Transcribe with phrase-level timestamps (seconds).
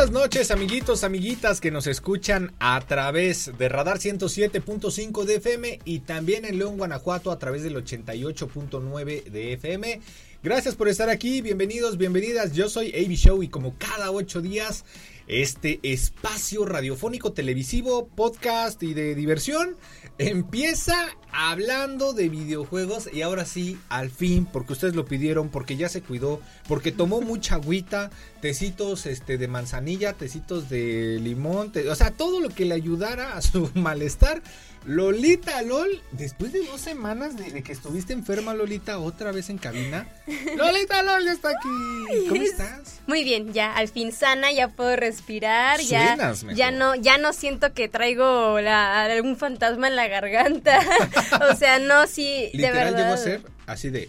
[0.00, 5.98] Buenas noches, amiguitos, amiguitas que nos escuchan a través de Radar 107.5 de FM y
[5.98, 10.00] también en León, Guanajuato a través del 88.9 de FM.
[10.42, 12.54] Gracias por estar aquí, bienvenidos, bienvenidas.
[12.54, 14.86] Yo soy AB Show y como cada ocho días,
[15.26, 19.76] este espacio radiofónico, televisivo, podcast y de diversión
[20.20, 25.88] empieza hablando de videojuegos y ahora sí, al fin, porque ustedes lo pidieron, porque ya
[25.88, 28.10] se cuidó, porque tomó mucha agüita,
[28.42, 33.34] tecitos este, de manzanilla, tecitos de limón, te, o sea, todo lo que le ayudara
[33.36, 34.42] a su malestar.
[34.86, 39.58] Lolita LOL, después de dos semanas de, de, que estuviste enferma, Lolita, otra vez en
[39.58, 40.06] cabina.
[40.56, 42.28] Lolita LOL ya está aquí.
[42.28, 43.00] ¿Cómo estás?
[43.06, 46.16] Muy bien, ya al fin sana, ya puedo respirar, ya,
[46.54, 50.80] ya no, ya no siento que traigo la, algún fantasma en la garganta.
[51.50, 52.98] o sea, no, sí, Literal de verdad.
[52.98, 54.08] llegó a ser así de,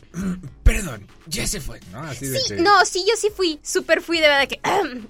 [0.74, 2.02] perdón, ya se fue, ¿no?
[2.02, 2.62] Así de sí, que...
[2.62, 4.60] no, sí, yo sí fui, súper fui, de verdad que,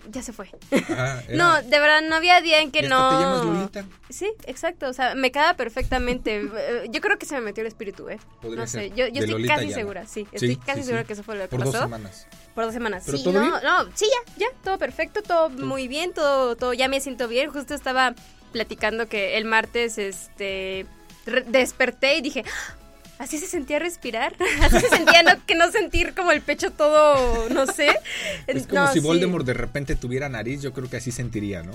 [0.09, 0.49] ya se fue.
[0.71, 1.23] Era...
[1.29, 3.09] No, de verdad, no había día en que ¿Y no...
[3.09, 3.85] te llamas?
[4.09, 6.49] Sí, exacto, o sea, me queda perfectamente.
[6.89, 8.19] yo creo que se me metió el espíritu, ¿eh?
[8.41, 8.95] Podría no sé, ser.
[8.95, 11.43] yo, estoy Lolita casi segura, sí, Sí, estoy casi sí, segura que eso fue lo
[11.43, 11.71] que Por pasó.
[11.71, 12.27] dos semanas.
[12.53, 13.03] Por dos semanas.
[13.05, 13.53] ¿Pero sí, todo no, bien?
[13.63, 17.49] no, sí, ya, ya, todo perfecto, todo muy bien, todo, todo, ya me siento bien.
[17.51, 18.13] Justo estaba
[18.51, 20.85] platicando que el martes, este,
[21.47, 22.75] desperté y dije, "Ah,
[23.22, 27.50] así se sentía respirar, así se sentía no, que no sentir como el pecho todo,
[27.50, 27.89] no sé.
[28.47, 29.00] Es como No, si sí.
[29.00, 31.72] Voldemort de repente tuviera nariz, yo creo que así sentiría, ¿no?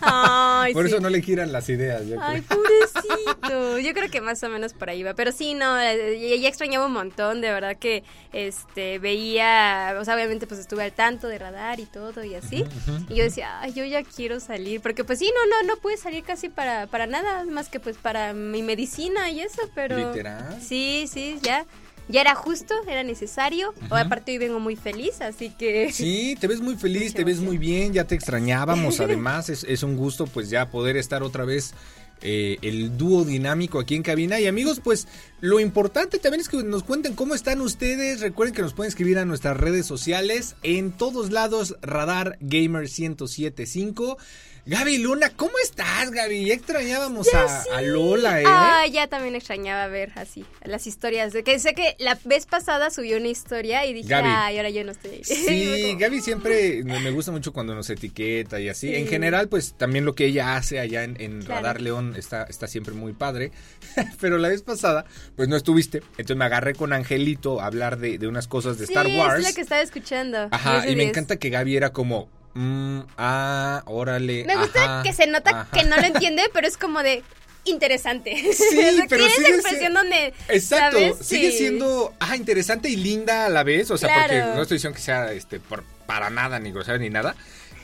[0.00, 0.92] Ay, Por sí.
[0.92, 2.58] eso no le giran las ideas, yo Ay, creo.
[2.60, 3.78] pobrecito.
[3.78, 5.14] Yo creo que más o menos por ahí va.
[5.14, 8.02] Pero sí, no, eh, ya, ya extrañaba un montón, de verdad que
[8.32, 12.64] este veía, o sea, obviamente pues estuve al tanto de radar y todo y así.
[13.08, 14.80] Y yo decía, ay, yo ya quiero salir.
[14.80, 17.96] Porque pues sí, no, no, no pude salir casi para, para nada, más que pues
[17.96, 19.96] para mi medicina y eso, pero...
[19.96, 20.33] Literal.
[20.60, 21.66] Sí, sí, ya.
[22.06, 23.72] Ya era justo, era necesario.
[23.90, 25.90] O aparte hoy vengo muy feliz, así que...
[25.90, 27.46] Sí, te ves muy feliz, Mucha te ves emoción.
[27.46, 29.00] muy bien, ya te extrañábamos.
[29.00, 31.72] Además, es, es un gusto pues ya poder estar otra vez
[32.20, 34.40] eh, el dúo dinámico aquí en cabina.
[34.40, 35.08] Y amigos, pues
[35.40, 38.20] lo importante también es que nos cuenten cómo están ustedes.
[38.20, 40.56] Recuerden que nos pueden escribir a nuestras redes sociales.
[40.62, 44.18] En todos lados, Radar Gamer 1075.
[44.66, 46.46] Gaby Luna, ¿cómo estás, Gaby?
[46.46, 48.44] Ya extrañábamos a, a Lola, ¿eh?
[48.48, 51.34] Ay, ya también extrañaba ver así las historias.
[51.34, 54.28] De que sé que la vez pasada subió una historia y dije, Gaby.
[54.30, 55.24] ay, ahora yo no estoy ahí.
[55.24, 58.88] Sí, Gaby siempre me me gusta mucho cuando nos etiqueta y así.
[58.88, 58.94] Sí.
[58.94, 61.60] En general, pues también lo que ella hace allá en, en Claro.
[61.60, 63.52] Radar León está, está siempre muy padre.
[64.20, 65.04] Pero la vez pasada,
[65.36, 65.98] pues no estuviste.
[66.12, 69.40] Entonces me agarré con Angelito a hablar de, de unas cosas de Sí, Star Wars.
[69.40, 70.48] es la que estaba escuchando.
[70.50, 71.10] Ajá, 10 de y me 10.
[71.10, 74.44] encanta que Gaby era como, mm, ah, órale.
[74.44, 75.68] Me gusta ajá, que se nota ajá.
[75.72, 77.22] que no lo entiende, pero es como de
[77.64, 78.34] interesante.
[78.52, 80.34] Sí, pero sigue expresión siendo- donde.
[80.48, 81.26] Exacto, ¿sabes?
[81.26, 81.58] sigue Sí.
[81.58, 84.22] siendo ah, interesante y linda a la vez, o sea, Claro.
[84.22, 87.34] porque no estoy diciendo que sea este por, para nada, ni grosero ni nada,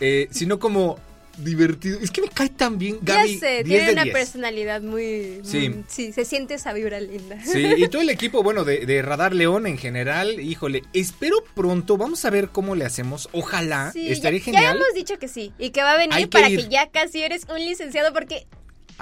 [0.00, 0.98] eh, sino como
[1.38, 1.98] divertido.
[2.00, 3.34] Es que me cae tan bien Gaby.
[3.34, 4.14] ya sé, 10 tiene una 10.
[4.14, 5.40] personalidad muy.
[5.44, 5.68] Sí.
[5.70, 7.38] muy- sí, se siente esa vibra linda.
[7.44, 11.96] Sí, y todo el equipo, bueno, de, de Radar León en general, híjole, espero pronto,
[11.96, 14.62] vamos a ver cómo le hacemos, ojalá, Sí, estaría ya, genial.
[14.64, 17.22] ya hemos dicho que sí y que va a venir Hay para que ya casi
[17.22, 18.46] eres un licenciado porque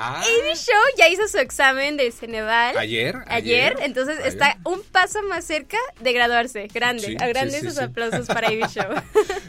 [0.00, 2.78] Ah, Amy Show ya hizo su examen de Ceneval.
[2.78, 4.28] ayer, Ayer, entonces ayer.
[4.28, 6.68] está un paso más cerca de graduarse.
[6.72, 8.84] Grande, Sí, grandes sí, sí, aplausos para Amy Show.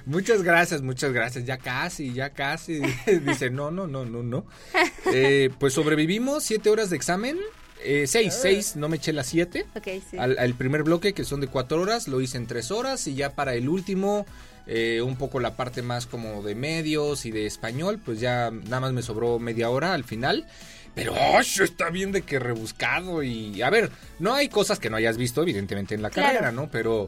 [0.05, 1.45] Muchas gracias, muchas gracias.
[1.45, 2.79] Ya casi, ya casi.
[3.25, 4.45] Dice, no, no, no, no, no.
[5.13, 7.38] Eh, pues sobrevivimos siete horas de examen.
[7.83, 9.65] Eh, seis, seis, no me eché las siete.
[9.75, 10.18] ok, sí.
[10.18, 13.07] Al, al primer bloque, que son de cuatro horas, lo hice en tres horas.
[13.07, 14.25] Y ya para el último,
[14.71, 18.80] eh, un poco la parte más como de medios y de español, pues ya nada
[18.81, 20.45] más me sobró media hora al final.
[20.94, 23.89] Pero ¡ay, está bien de que rebuscado y a ver,
[24.19, 26.30] no hay cosas que no hayas visto evidentemente en la Claro.
[26.30, 26.69] carrera, ¿no?
[26.69, 27.07] Pero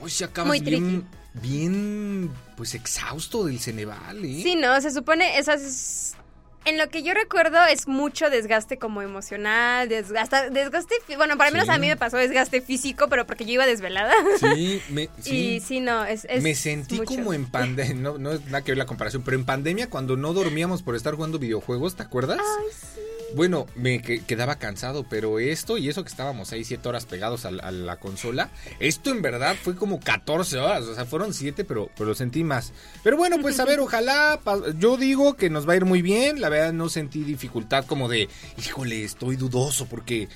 [0.00, 1.06] hoy se acabas Muy bien,
[1.42, 4.40] bien, pues exhausto del Ceneval, ¿eh?
[4.42, 6.14] Sí, no, se supone, esas es-
[6.64, 11.54] en lo que yo recuerdo es mucho desgaste como emocional, desgaste, desgaste, bueno, para Sí.
[11.56, 14.12] menos a mí me pasó desgaste físico, pero porque yo iba desvelada.
[14.40, 15.54] Sí, me, sí.
[15.56, 17.14] Y sí, no, es, es me sentí mucho.
[17.14, 20.16] como en pandemia, no, no es nada que ver la comparación, pero en pandemia cuando
[20.16, 22.38] no dormíamos por estar jugando videojuegos, ¿te acuerdas?
[22.40, 23.00] Ay, sí.
[23.34, 27.44] Bueno, me que- quedaba cansado, pero esto y eso que estábamos ahí 7 horas pegados
[27.44, 28.50] a, la- a la consola,
[28.80, 32.44] esto en verdad fue como 14 horas, o sea, fueron 7, pero, pero lo sentí
[32.44, 32.72] más.
[33.02, 34.40] Pero bueno, pues a ver, ojalá,
[34.78, 38.08] yo digo que nos va a ir muy bien, la verdad no sentí dificultad como
[38.08, 38.28] de,
[38.58, 40.28] híjole, estoy dudoso porque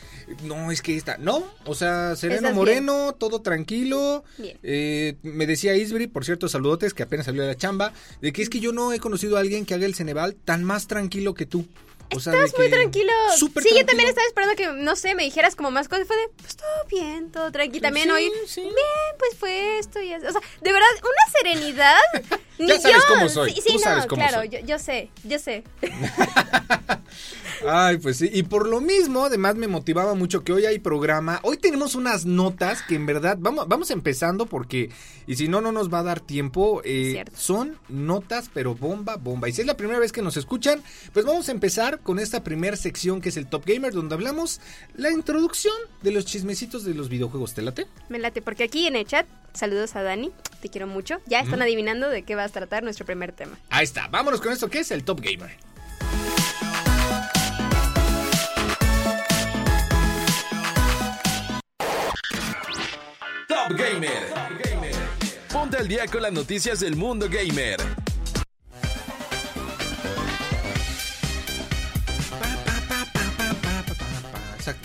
[0.45, 4.25] no, es que esta, no, o sea, sereno moreno, todo tranquilo.
[4.39, 4.59] Bien.
[4.63, 8.43] Eh, me decía Isbri, por cierto, saludotes, que apenas salió de la chamba, de que
[8.43, 11.35] es que yo no he conocido a alguien que haga el Ceneval tan más tranquilo
[11.35, 11.67] que tú.
[12.17, 13.13] O sea, Estás muy tranquilo.
[13.37, 16.07] sí, yo también estaba esperando que, no sé, me dijeras como más cosas.
[16.07, 17.83] Fue de, pues todo bien, todo tranquilo.
[17.83, 18.61] También Sí, hoy, sí.
[18.63, 18.73] bien,
[19.19, 20.27] pues fue esto y eso.
[20.29, 21.99] O sea, de verdad, una serenidad.
[22.59, 23.15] Ni Ya sabes yo.
[23.15, 24.49] cómo soy, Sí, sí, tú no, sabes cómo claro, soy.
[24.49, 25.65] Yo, yo sé, yo sé.
[27.67, 28.31] Ay, pues sí.
[28.33, 31.41] Y por lo mismo, además me motivaba mucho que hoy hay programa.
[31.43, 34.91] Hoy tenemos unas notas que en verdad, vamos, vamos empezando porque,
[35.27, 36.83] y si no, no nos va a dar tiempo.
[36.85, 39.49] eh, son notas, pero bomba, bomba.
[39.49, 40.83] Y si es la primera vez que nos escuchan,
[41.13, 44.61] pues vamos a empezar con esta primera sección que es el Top Gamer, donde hablamos
[44.95, 47.55] la introducción de los chismecitos de los videojuegos.
[47.55, 47.87] ¿Te late?
[48.09, 50.31] Me late, porque aquí en el chat, saludos a Dani,
[50.61, 51.19] te quiero mucho.
[51.27, 53.59] Ya están adivinando de qué va a tratar nuestro primer tema.
[53.71, 54.09] Ahí está.
[54.09, 55.51] Vámonos con esto que es el Top Gamer.
[63.69, 64.33] Top Gamer.
[65.53, 67.77] Ponte al día con las noticias del mundo gamer.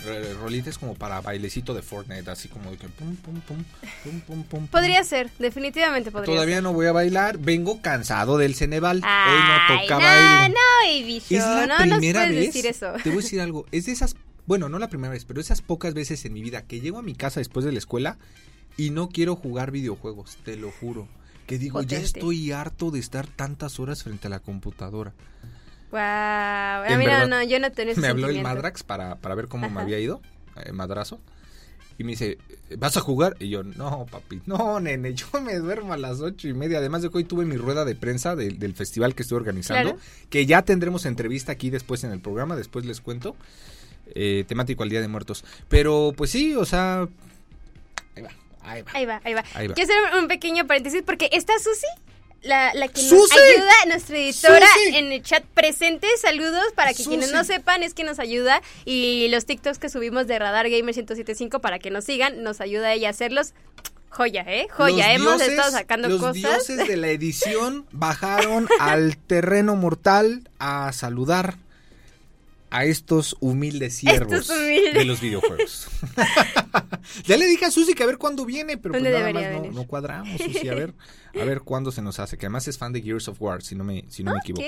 [0.06, 3.64] Eh, rolita es como para bailecito de Fortnite, así como de que pum, pum, pum,
[4.02, 4.66] pum, pum, pum.
[4.66, 9.00] Podría ser, definitivamente podría Todavía no voy a bailar, vengo cansado del Ceneval.
[9.00, 9.08] ser.
[9.08, 10.54] Hoy no Ay, toca no, baile.
[10.54, 12.46] no, baby Es la no primera puedes vez.
[12.54, 12.92] decir eso.
[13.02, 13.64] Te voy a decir algo.
[13.72, 14.14] Es de esas,
[14.46, 17.02] bueno, no la primera vez, pero esas pocas veces en mi vida que llego a
[17.02, 18.18] mi casa después de la escuela
[18.76, 21.08] y no quiero jugar videojuegos, te lo juro.
[21.46, 25.12] Que digo, ya estoy harto de estar tantas horas frente a la computadora.
[25.90, 28.42] Wow, a mí no, verdad, no, yo no ese Me habló el.
[28.42, 30.20] Madrax para, para ver cómo me había ido,
[30.64, 31.20] eh, madrazo.
[31.96, 32.38] Y me dice,
[32.76, 33.36] ¿vas a jugar?
[33.38, 36.78] Y yo, no, papi, no, nene, yo me duermo a las ocho y media.
[36.78, 39.92] Además de que hoy tuve mi rueda de prensa del- del festival que estoy organizando,
[39.92, 39.98] Claro.
[40.30, 43.36] que ya tendremos entrevista aquí después en el programa, después les cuento,
[44.16, 45.44] eh, temático al Día de Muertos.
[45.68, 47.06] Pero pues sí, o sea,
[48.16, 48.30] ahí va,
[48.64, 48.90] ahí va.
[48.94, 49.44] Ahí va, ahí va.
[49.54, 49.74] Ahí va.
[49.74, 51.86] Quiero hacer un pequeño paréntesis porque está Susi,
[52.42, 53.38] la, la que nos ¡Susi!
[53.38, 54.96] ayuda, nuestra editora ¡Susi!
[54.96, 56.06] en el chat presente.
[56.20, 60.26] Saludos para que quienes no sepan es que nos ayuda y los TikToks que subimos
[60.26, 63.54] de Radar Gamer 1075 para que nos sigan, nos ayuda ella a hacerlos.
[64.10, 64.68] Joya, ¿eh?
[64.70, 66.34] Joya, Los hemos dioses- estado sacando los cosas.
[66.36, 71.56] dioses de la edición bajaron al terreno mortal a saludar
[72.74, 74.94] a estos humildes siervos humildes.
[74.94, 75.86] de los videojuegos.
[77.24, 79.62] ya le dije a Susi que a ver cuándo viene, pero pues ¿Dónde nada más
[79.62, 80.92] no, no cuadramos, Susi, a ver,
[81.40, 83.76] a ver cuándo se nos hace, que además es fan de Gears of War, si
[83.76, 84.66] no me, si no me equivoco.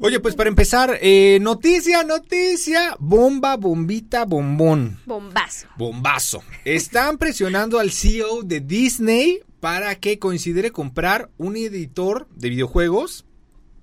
[0.00, 5.00] Oye, pues para empezar, eh, noticia, noticia, bomba, bombita, bombón.
[5.06, 5.66] Bombazo.
[5.78, 6.42] Bombazo.
[6.66, 13.24] Están presionando al CEO de Disney para que considere comprar un editor de videojuegos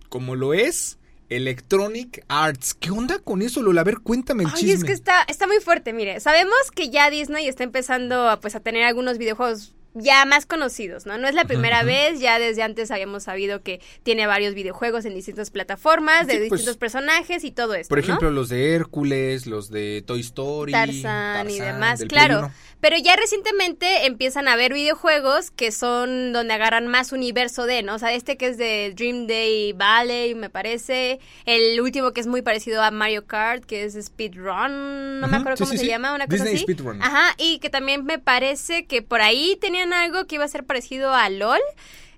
[0.10, 1.00] como lo es
[1.30, 2.74] Electronic Arts.
[2.74, 3.82] ¿Qué onda con eso, Lola?
[3.82, 4.74] A ver, cuéntame el Ay, chisme.
[4.74, 6.20] es que está, está muy fuerte, mire.
[6.20, 11.06] Sabemos que ya Disney está empezando a, pues, a tener algunos videojuegos ya más conocidos,
[11.06, 11.18] ¿no?
[11.18, 15.16] No es la primera vez, ya desde antes habíamos sabido que tiene varios videojuegos en
[15.16, 18.04] distintas plataformas, de Sí, pues, distintos personajes y todo esto, Por ¿no?
[18.04, 22.52] ejemplo, los de Hércules, los de Toy Story, Tarzán y demás, claro.
[22.86, 27.96] Pero ya recientemente empiezan a haber videojuegos que son donde agarran más universo de, ¿no?
[27.96, 31.20] O sea, este que es de Dream Day Valley, me parece.
[31.48, 35.58] El último que es muy parecido a Mario Kart, que es Speedrun, no me acuerdo
[35.58, 35.90] sí, cómo sí, se sí.
[35.90, 36.64] llama, una cosa Disney así.
[36.64, 37.02] Speedrun.
[37.02, 40.64] Ajá, y que también me parece que por ahí tenían algo que iba a ser
[40.64, 41.62] parecido a LOL.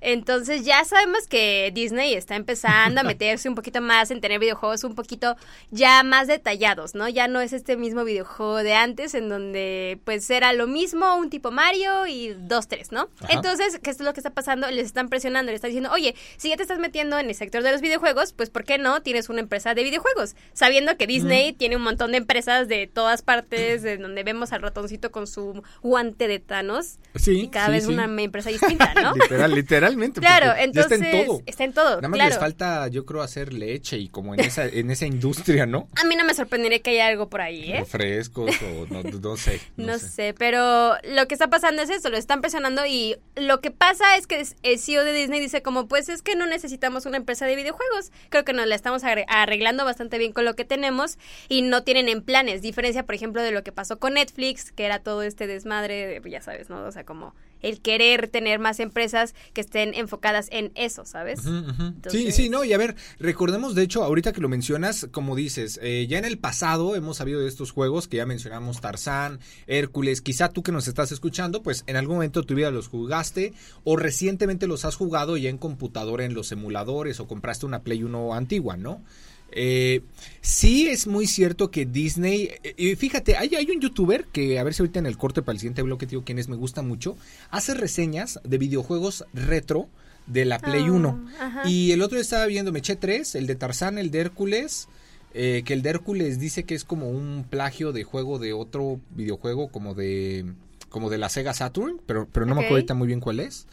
[0.01, 4.83] Entonces ya sabemos que Disney está empezando a meterse un poquito más en tener videojuegos
[4.83, 5.35] un poquito
[5.71, 7.09] ya más detallados, ¿no?
[7.09, 11.29] Ya no es este mismo videojuego de antes en donde pues era lo mismo, un
[11.29, 13.09] tipo Mario y dos, tres, ¿no?
[13.19, 13.33] Ajá.
[13.33, 14.69] Entonces, ¿qué es lo que está pasando?
[14.69, 17.63] Les están presionando, les están diciendo, oye, si ya te estás metiendo en el sector
[17.63, 20.35] de los videojuegos, pues ¿por qué no tienes una empresa de videojuegos?
[20.53, 24.61] Sabiendo que Disney tiene un montón de empresas de todas partes, de donde vemos al
[24.61, 26.99] ratoncito con su guante de Thanos.
[27.15, 27.93] Sí, y cada sí, vez sí.
[27.93, 29.13] una empresa distinta, ¿no?
[29.47, 31.41] Literal, Claro, entonces está en todo.
[31.45, 32.29] está en todo, Nada más claro.
[32.29, 35.87] les falta, yo creo, hacer leche y como en esa, en esa industria, ¿no?
[35.95, 37.79] A mí no me sorprendería que haya algo por ahí, ¿eh?
[37.79, 39.59] Refrescos o no, no sé.
[39.77, 40.33] No, sé.
[40.37, 44.27] pero lo que está pasando es eso, lo están presionando y lo que pasa es
[44.27, 47.55] que el CEO de Disney dice como, pues es que no necesitamos una empresa de
[47.55, 51.83] videojuegos, creo que nos la estamos arreglando bastante bien con lo que tenemos y no
[51.83, 55.21] tienen en planes, diferencia por ejemplo de lo que pasó con Netflix, que era todo
[55.21, 56.85] este desmadre, de, ya sabes, ¿no?
[56.85, 61.41] O sea, como el querer tener más empresas que estén enfocadas en eso, ¿sabes?
[61.41, 65.35] Sí, Entonces- sí, no, y a ver, recordemos, de hecho, ahorita que lo mencionas, como
[65.35, 69.39] dices, eh, ya en el pasado hemos sabido de estos juegos que ya mencionamos, Tarzán,
[69.67, 72.87] Hércules, quizá tú que nos estás escuchando, pues en algún momento de tu vida los
[72.87, 77.83] jugaste o recientemente los has jugado ya en computadora en los emuladores o compraste una
[77.83, 79.01] Play 1 antigua, ¿no?
[79.51, 80.01] Eh,
[80.41, 84.73] sí es muy cierto que Disney, eh, fíjate, hay, hay un youtuber que a ver
[84.73, 87.17] si ahorita en el corte para el siguiente bloque digo quién es, me gusta mucho,
[87.49, 89.87] hace reseñas de videojuegos retro
[90.27, 91.29] de la Play Ah, 1.
[91.39, 91.69] ajá.
[91.69, 94.89] Y el otro estaba viendo, me eché tres, el de Tarzán, el de Hércules,
[95.33, 98.99] eh, que el de Hércules dice que es como un plagio de juego de otro
[99.15, 100.45] videojuego como de
[100.89, 103.67] como de la Sega Saturn, pero, pero no me acuerdo ahorita muy bien cuál es.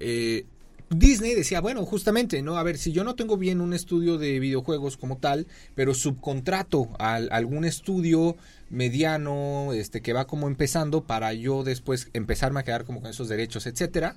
[0.00, 0.44] Eh,
[0.98, 2.56] Disney decía, bueno, justamente, ¿no?
[2.56, 6.90] A ver, si yo no tengo bien un estudio de videojuegos como tal, pero subcontrato
[6.98, 8.36] a, algún estudio
[8.70, 13.28] mediano, este, que va como empezando para yo después empezarme a quedar como con esos
[13.28, 14.16] derechos, etcétera.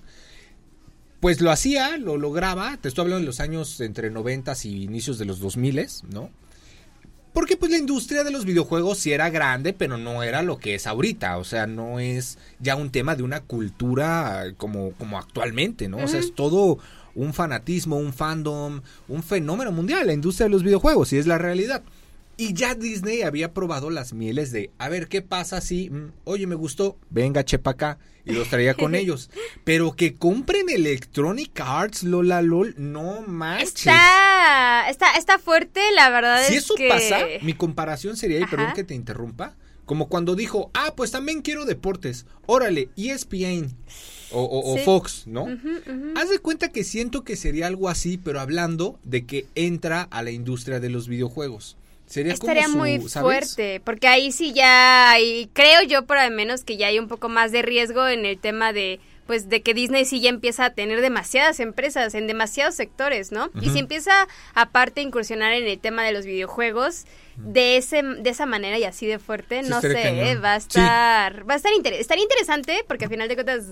[1.19, 5.17] Pues lo hacía, lo lograba, te estoy hablando de los años entre 90 y inicios
[5.17, 6.29] de los 2000, ¿no?
[7.37, 10.73] Porque pues la industria de los videojuegos sí era grande, pero no era lo que
[10.73, 11.37] es ahorita.
[11.37, 15.97] O sea, no es ya un tema de una cultura como, como actualmente, ¿no?
[15.97, 16.79] O sea, es todo
[17.13, 21.37] un fanatismo, un fandom, un fenómeno mundial, la industria de los videojuegos, y es la
[21.37, 21.83] realidad.
[22.39, 26.45] Y ya Disney había probado las mieles de, a ver, ¿qué pasa si, mm, oye,
[26.45, 29.31] me gustó, venga, chepa acá, y los traía con ellos.
[29.63, 33.77] Pero que compren Electronic Arts, Lola LOL, no manches.
[33.87, 36.89] Está, está, está fuerte, la verdad Si es eso que...
[36.89, 38.51] pasa, mi comparación sería, y Ajá.
[38.55, 43.73] perdón que te interrumpa, como cuando dijo, ah, pues también quiero deportes, órale, ESPN
[44.31, 44.77] o, o- o.
[44.79, 45.47] Fox, ¿no?
[46.15, 50.21] Haz de cuenta que siento que sería algo así, pero hablando de que entra a
[50.21, 51.77] la industria de los videojuegos.
[52.07, 53.21] Sería Estaría como su, muy ¿sabes?
[53.53, 57.07] fuerte, porque ahí sí ya hay, creo yo por lo menos que ya hay un
[57.09, 60.63] poco más de riesgo en el tema de pues de que Disney sí ya empieza
[60.63, 63.49] a tener demasiadas empresas en demasiados sectores, ¿no?
[63.61, 67.03] Y si empieza aparte a incursionar en el tema de los videojuegos
[67.35, 69.91] de ese de esa manera y así de fuerte, Sí, no sé.
[70.31, 70.35] ¿eh?
[70.35, 70.67] va a Sí.
[70.69, 73.65] estar va a estar inter- estaría interesante porque al final de cuentas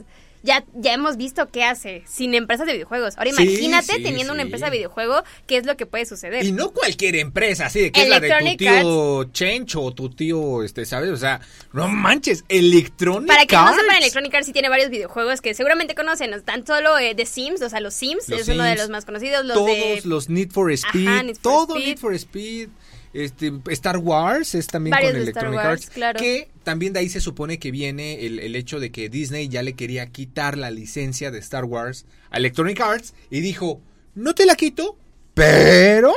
[0.45, 3.17] ya, ya hemos visto qué hace sin empresas de videojuegos.
[3.17, 6.45] Ahora imagínate sí, teniendo una empresa de videojuego, ¿qué es lo que puede suceder?
[6.45, 10.09] Y no cualquier empresa, así de que es la de tu tío Chencho o tu
[10.09, 11.09] tío, este, ¿sabes?
[11.09, 11.41] O sea,
[11.73, 13.79] no manches, Electronic Para que no Arts.
[13.81, 16.39] sepan, Electronic Arts sí tiene varios videojuegos que seguramente conocen.
[16.43, 19.05] Tan solo eh, The Sims, o sea, los Sims, Los es uno de los más
[19.05, 19.45] conocidos.
[19.45, 21.87] Los todos de los Need for Speed, Ajá, Need for todo Speed.
[21.87, 22.69] Need for Speed,
[23.15, 26.19] este, Star Wars es también Varios con Electronic Wars, Arts, claro.
[26.19, 29.63] que también de ahí se supone que viene el, el hecho de que Disney ya
[29.63, 33.81] le quería quitar la licencia de Star Wars a Electronic Arts y dijo,
[34.15, 34.97] no te la quito,
[35.33, 36.13] pero...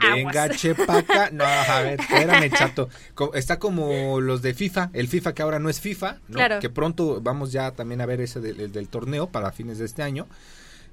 [0.00, 0.60] Venga, Aguas.
[0.60, 1.30] chepaca.
[1.32, 2.88] No, a ver, espérame, chato.
[3.34, 6.34] Está como los de FIFA, el FIFA que ahora no es FIFA, ¿no?
[6.34, 6.60] Claro.
[6.60, 9.86] que pronto vamos ya también a ver ese del, el del torneo para fines de
[9.86, 10.28] este año.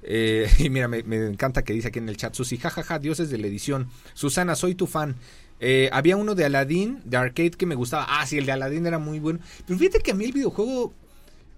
[0.02, 3.30] Eh, y mira, me, me encanta que dice aquí en el chat, Susi, jajaja, dioses
[3.30, 3.88] de la edición.
[4.14, 5.16] Susana, soy tu fan.
[5.58, 8.06] Eh, había uno de Aladdin, de arcade, que me gustaba.
[8.08, 9.38] Ah, sí, el de Aladdin era muy bueno.
[9.66, 10.92] Pero fíjate que a mí el videojuego...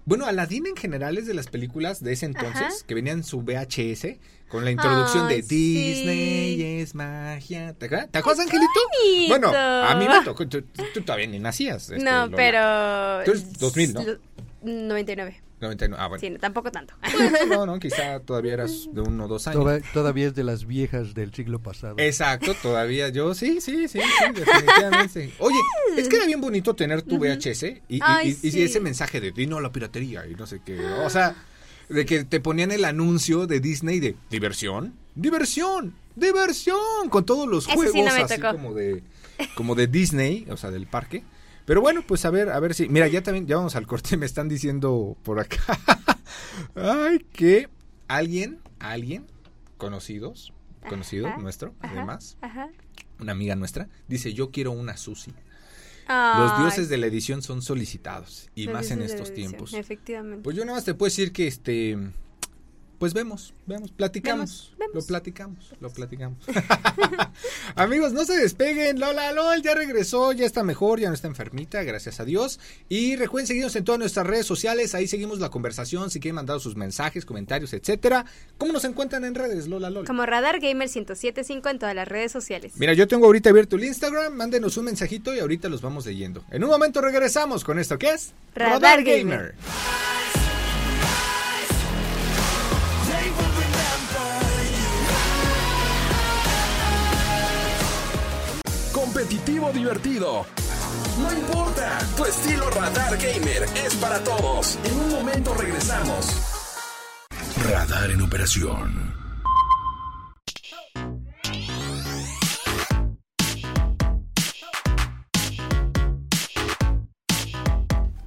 [0.05, 2.73] Bueno, Aladdin en general es de las películas de ese entonces, Ajá.
[2.87, 4.15] que venían en su VHS,
[4.47, 5.75] con la introducción de sí.
[5.75, 7.73] Disney es magia.
[7.73, 8.69] ¿Te acuerdas, ¿Te acuerdas, Angelito?
[9.03, 9.27] bonito.
[9.29, 10.47] Bueno, a mí me tocó.
[10.47, 10.63] Tú,
[10.95, 11.91] tú todavía ni nacías.
[11.91, 12.35] este, no, Lola.
[12.37, 13.23] pero...
[13.25, 14.03] Tú eres 2000, ¿no?
[14.03, 14.19] Lo-
[14.63, 15.41] 99.
[15.61, 16.01] 99.
[16.03, 16.19] Ah, bueno.
[16.21, 16.93] Sí, no, tampoco tanto.
[17.49, 19.61] No, no, quizá todavía eras de uno o dos años.
[19.61, 21.95] Toda- todavía es de las viejas del siglo pasado.
[21.97, 25.33] Exacto, todavía yo, sí, sí, sí, sí, definitivamente.
[25.39, 25.57] Oye,
[25.97, 28.61] es que era bien bonito tener tu VHS y, y- Ay, y- y sí.
[28.61, 30.79] ese mensaje de no a la piratería y no sé qué.
[31.05, 31.35] O sea,
[31.89, 37.65] de que te ponían el anuncio de Disney de diversión, diversión, diversión, con todos los
[37.65, 39.01] juegos sí no me así como de,
[39.55, 41.23] como de Disney, o sea, del parque.
[41.69, 42.89] Pero bueno, pues a ver, a ver si.
[42.89, 45.61] Mira, ya también, ya vamos al corte, me están diciendo por acá.
[46.73, 47.69] Ay, que
[48.07, 49.27] alguien, alguien,
[49.77, 50.51] conocidos,
[50.89, 52.69] conocido Ajá, nuestro, ajá, además, Ajá.
[53.19, 55.31] una amiga nuestra, dice, yo quiero una Susi.
[56.07, 59.75] Los dioses de la edición son solicitados, y los más en estos tiempos.
[59.75, 60.41] Efectivamente.
[60.41, 61.99] Pues yo nada más te puedo decir que este...
[62.99, 64.95] Pues vemos, vemos, platicamos, Vemos, vemos.
[64.95, 66.37] lo platicamos, lo platicamos.
[67.75, 71.81] Amigos, no se despeguen, Lola LOL ya regresó, ya está mejor, ya no está enfermita,
[71.83, 72.59] gracias a Dios.
[72.89, 76.59] Y recuerden seguirnos en todas nuestras redes sociales, ahí seguimos la conversación, si quieren mandar
[76.59, 78.25] sus mensajes, comentarios, etcétera.
[78.57, 80.05] ¿Cómo nos encuentran en redes, Lola LOL?
[80.05, 82.73] Como Radar Gamer 1075 en todas las redes sociales.
[82.75, 86.43] Mira, yo tengo ahorita abierto el Instagram, mándenos un mensajito y ahorita los vamos leyendo.
[86.51, 89.55] En un momento regresamos con esto que es Radar Gamer.
[99.29, 100.45] Competitivo divertido.
[101.19, 104.79] No importa, tu estilo Radar Gamer es para todos.
[104.83, 106.25] En un momento regresamos.
[107.69, 109.13] Radar en operación.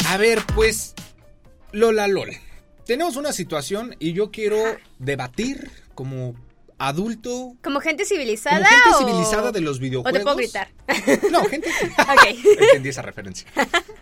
[0.06, 0.94] A ver, pues,
[1.72, 2.30] Lola Lol.
[2.86, 4.56] Tenemos una situación y yo quiero
[5.00, 6.36] debatir como
[6.88, 7.56] adulto.
[7.62, 10.18] ¿Como gente civilizada Como gente o- civilizada de los ¿O videojuegos.
[10.18, 10.68] te puedo gritar?
[11.30, 11.68] No, gente.
[11.98, 12.38] ok.
[12.60, 13.46] Entendí esa referencia.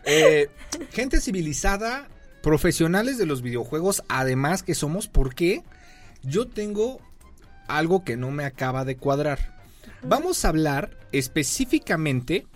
[0.04, 0.48] Eh,
[0.92, 2.08] gente civilizada,
[2.42, 5.62] profesionales de los videojuegos, además que somos, porque
[6.22, 7.00] yo tengo
[7.68, 9.60] algo que no me acaba de cuadrar.
[10.02, 12.46] Vamos a hablar específicamente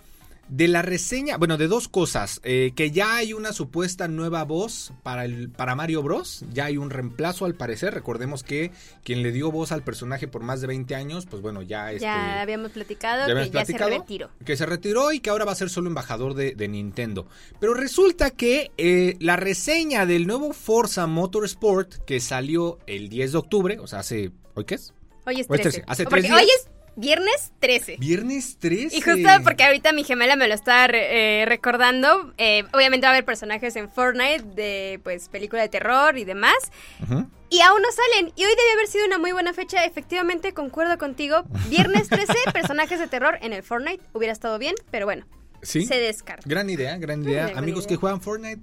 [0.47, 4.93] de la reseña, bueno, de dos cosas, eh, que ya hay una supuesta nueva voz
[5.01, 8.71] para, el, para Mario Bros, ya hay un reemplazo al parecer, recordemos que
[9.03, 12.03] quien le dio voz al personaje por más de 20 años, pues bueno, ya este,
[12.03, 14.29] Ya habíamos platicado ya que ya se retiró.
[14.45, 17.27] Que se retiró y que ahora va a ser solo embajador de, de Nintendo.
[17.59, 23.37] Pero resulta que eh, la reseña del nuevo Forza Motorsport que salió el 10 de
[23.37, 24.31] octubre, o sea, hace...
[24.53, 24.93] ¿Hoy qué es?
[25.25, 25.69] Hoy es Hoy es 13.
[25.81, 26.43] 13, hace Porque tres días.
[26.43, 27.97] Hoy es viernes 13.
[27.97, 28.95] Viernes 13.
[28.95, 33.13] Y justo porque ahorita mi gemela me lo está eh, recordando, eh, obviamente va a
[33.13, 36.55] haber personajes en Fortnite de pues película de terror y demás.
[37.03, 37.25] Ujú.
[37.49, 38.33] Y aún no salen.
[38.35, 39.85] Y hoy debe haber sido una muy buena fecha.
[39.85, 41.43] Efectivamente, concuerdo contigo.
[41.69, 44.03] Viernes 13, personajes de terror en el Fortnite.
[44.13, 45.25] Hubiera estado bien, pero bueno,
[45.61, 45.85] Sí.
[45.85, 46.43] se descarta.
[46.47, 47.45] Gran idea, gran idea.
[47.47, 47.89] Gran Amigos idea.
[47.89, 48.61] que juegan Fortnite,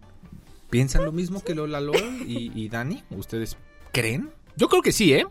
[0.70, 3.02] ¿piensan lo mismo que Lola LOL y, y Dani?
[3.10, 3.56] ¿Ustedes
[3.92, 4.30] creen?
[4.56, 5.26] Yo creo que sí, ¿eh?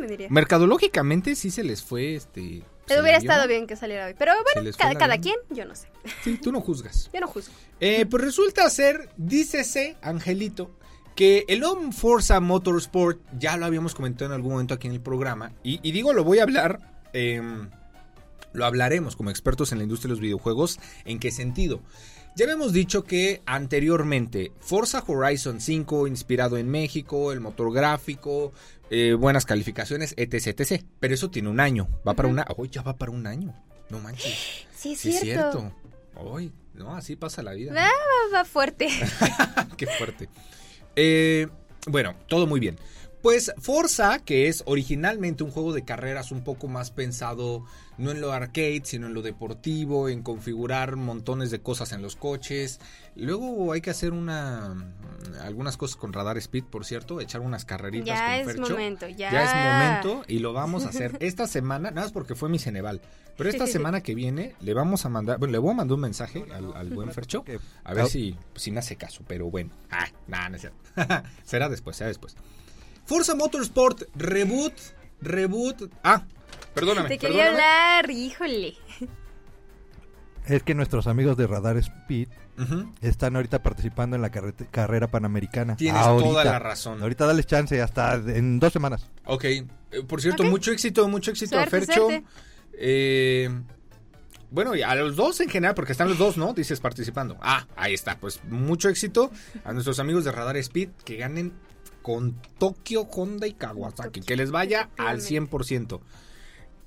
[0.00, 0.28] Me diría.
[0.30, 2.62] Mercadológicamente sí se les fue este...
[2.86, 4.14] Pero hubiera estado bien que saliera hoy.
[4.16, 5.88] Pero bueno, cada, quien, yo no sé.
[6.22, 7.10] Sí, tú no juzgas.
[7.14, 7.52] Yo no juzgo.
[7.80, 10.70] Eh, pues resulta ser, dícese, Angelito,
[11.16, 15.00] que el Home Forza Motorsport, ya lo habíamos comentado en algún momento aquí en el
[15.00, 16.78] programa, y, y digo, lo voy a hablar,
[17.12, 17.70] em,
[18.52, 21.80] lo hablaremos como expertos en la industria de los videojuegos, ¿en qué sentido?
[22.36, 28.52] Ya habíamos dicho que anteriormente Forza Horizon 5, inspirado en México, el motor gráfico,
[28.90, 30.84] eh, buenas calificaciones, etc, etc.
[31.00, 32.46] Pero eso tiene un año, va para una...
[32.56, 33.54] ¡Oh, ya va para un año!
[33.88, 34.66] No manches.
[34.74, 35.72] Sí, es Sí, cierto.
[36.36, 37.72] Ay, no, así pasa la vida.
[37.76, 37.90] Ah,
[38.34, 38.88] va fuerte.
[39.76, 40.28] Qué fuerte.
[40.96, 41.46] Eh,
[41.86, 42.78] bueno, todo muy bien.
[43.26, 47.64] Pues Forza, que es originalmente un juego de carreras un poco más pensado
[47.98, 52.14] no en lo arcade, sino en lo deportivo, en configurar montones de cosas en los
[52.14, 52.78] coches.
[53.16, 54.76] Luego hay que hacer una
[55.42, 59.32] algunas cosas con radar speed, por cierto, echar unas carreritas Ya con es momento, ya.
[59.32, 62.60] Ya es momento y lo vamos a hacer esta semana, nada más porque fue mi
[62.60, 63.00] Ceneval.
[63.36, 66.02] Pero esta semana que viene le vamos a mandar, bueno, le voy a mandar un
[66.02, 67.44] mensaje al, al buen Fercho.
[67.82, 69.70] A ver si, si me hace caso, pero bueno.
[69.90, 70.78] Ah, nada, no es cierto.
[71.42, 72.36] será después, será después.
[73.06, 74.74] Forza Motorsport Reboot,
[75.20, 75.90] Reboot.
[76.02, 76.24] Ah,
[76.74, 77.08] perdóname.
[77.08, 77.62] Te quería perdóname.
[77.62, 78.74] hablar, híjole.
[80.46, 82.28] Es que nuestros amigos de Radar Speed
[83.02, 85.76] están ahorita participando en la carrera panamericana.
[85.76, 86.28] Tienes Ahorita.
[86.30, 87.02] toda la razón.
[87.02, 89.10] Ahorita dales chance, hasta en dos semanas.
[89.24, 89.66] Ok, eh,
[90.06, 92.08] por cierto, mucho éxito, mucho éxito a Fercho.
[92.72, 93.50] Eh,
[94.50, 96.54] bueno, y a los dos en general, porque están los dos, ¿no?
[96.54, 97.36] Dices participando.
[97.40, 99.30] Ah, ahí está, pues mucho éxito
[99.64, 101.52] a nuestros amigos de Radar Speed que ganen
[102.06, 104.20] con Tokio, Honda y Kawasaki.
[104.20, 105.98] Que les vaya al 100%.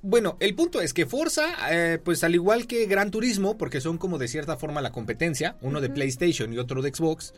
[0.01, 3.97] Bueno, el punto es que Forza, eh, pues al igual que Gran Turismo, porque son
[3.97, 7.34] como de cierta forma la competencia, uno de PlayStation y otro de Xbox,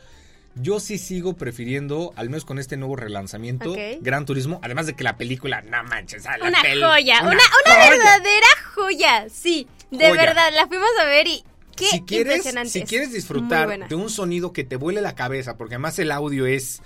[0.54, 3.74] yo sí sigo prefiriendo, al menos con este nuevo relanzamiento.
[4.00, 7.42] Gran Turismo, además de que la película, no manches, la Una joya, una, una
[7.74, 7.90] joya.
[7.90, 9.26] verdadera joya.
[9.28, 10.22] Sí, de Joya.
[10.26, 11.42] verdad, la fuimos a ver y
[11.74, 12.70] qué si quieres, impresionante.
[12.70, 12.88] si es.
[12.88, 16.80] quieres disfrutar de un sonido que te vuele la cabeza, porque además el audio es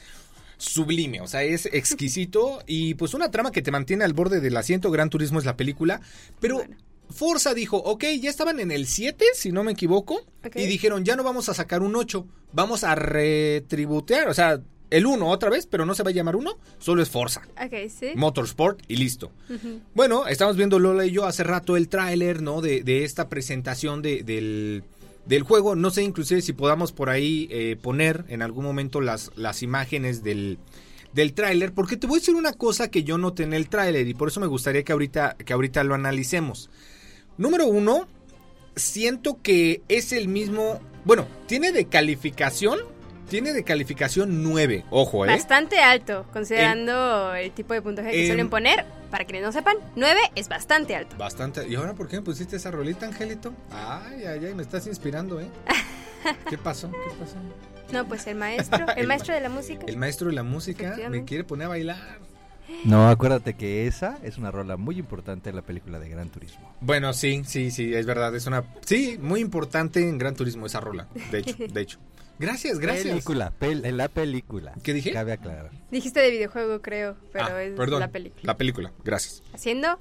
[0.59, 4.57] sublime, o sea, es exquisito y pues una trama que te mantiene al borde del
[4.57, 6.01] asiento, Gran Turismo es la película,
[6.41, 6.77] pero Bueno.
[7.09, 10.23] Forza dijo, ok, ya estaban en el 7, si no me equivoco,
[10.57, 15.07] y dijeron, ya no vamos a sacar un 8, vamos a retributear, o sea, el
[15.07, 17.43] 1 otra vez, pero no se va a llamar 1, solo es Forza.
[17.65, 18.09] Ok, sí.
[18.17, 19.31] Motorsport y listo.
[19.95, 22.61] Bueno, estamos viendo Lola y yo hace rato el tráiler, ¿no?
[22.61, 24.83] De, de esta presentación de- del,
[25.27, 25.75] del juego.
[25.75, 30.23] No sé inclusive si podamos por ahí eh, poner en algún momento las, las imágenes
[30.23, 30.59] del,
[31.13, 31.73] del tráiler.
[31.73, 34.29] Porque te voy a decir una cosa que yo noté en el tráiler y por
[34.29, 36.71] eso me gustaría que ahorita, que ahorita lo analicemos.
[37.39, 38.09] Número uno,
[38.75, 40.81] siento que es el mismo...
[41.05, 42.96] Bueno, tiene de calificación...
[43.29, 45.29] Tiene de calificación 9, ojo, ¿eh?
[45.29, 48.85] Bastante alto, considerando el tipo de puntaje que suelen poner.
[49.11, 51.17] Para quienes no sepan, 9 es bastante alto.
[51.17, 51.67] Bastante.
[51.69, 53.55] ¿Y ahora por qué me pusiste esa rolita, Angelito?
[53.71, 55.47] Ay, ay, ay, me estás inspirando, ¿eh?
[56.51, 56.91] ¿Qué pasó?
[56.91, 57.37] ¿Qué pasó?
[57.93, 59.85] No, pues el maestro, el, El maestro de la música.
[59.87, 62.27] El maestro de la música me quiere poner a bailar.
[62.85, 66.75] No, acuérdate que esa es una rola muy importante en la película de Gran Turismo.
[66.81, 70.81] Bueno, sí, sí, sí, es verdad, es una sí, muy importante en Gran Turismo esa
[70.81, 71.99] rola, de hecho, de hecho.
[72.39, 73.07] Gracias, gracias.
[73.09, 74.75] Película, pel- en la película.
[74.83, 75.13] ¿Qué dije?
[75.13, 75.71] Cabe aclarar.
[75.91, 78.43] Dijiste de videojuego, creo, pero Ah, es perdón, la película.
[78.45, 79.43] La película, gracias.
[79.55, 79.99] Haciendo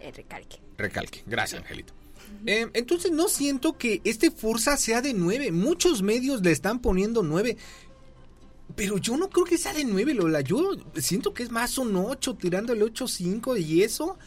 [0.00, 0.60] el recalque.
[0.76, 1.22] Recalque.
[1.26, 1.92] Gracias, Angelito.
[2.46, 5.50] Eh, entonces no siento que este Forza sea de 9.
[5.50, 7.56] Muchos medios le están poniendo 9.
[8.76, 10.42] Pero yo no creo que sea de 9, Lola.
[10.42, 14.18] Yo siento que es más un 8, tirando el 8.5 y eso.